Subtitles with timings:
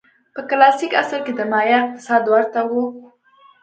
[0.33, 2.73] په کلاسیک عصر کې د مایا اقتصاد ورته و.